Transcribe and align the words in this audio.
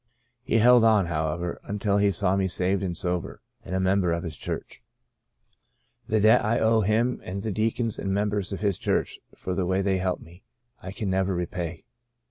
He 0.41 0.57
held 0.57 0.83
on, 0.83 1.05
however, 1.05 1.61
until 1.63 1.97
he 1.99 2.09
saw 2.09 2.35
me 2.35 2.47
saved 2.47 2.81
and 2.81 2.97
sober, 2.97 3.39
and 3.63 3.75
a 3.75 3.79
member 3.79 4.11
of 4.13 4.23
his 4.23 4.35
church. 4.35 4.81
The 6.07 6.19
debt 6.19 6.43
I 6.43 6.57
owe 6.57 6.81
him 6.81 7.21
and 7.23 7.43
the 7.43 7.51
deacons 7.51 7.99
and 7.99 8.11
members 8.11 8.51
of 8.51 8.61
his 8.61 8.79
church 8.79 9.19
for 9.37 9.53
the 9.53 9.67
way 9.67 9.83
they 9.83 9.97
helped 9.99 10.23
me 10.23 10.41
I 10.81 10.91
can 10.91 11.11
never 11.11 11.35
repay. 11.35 11.85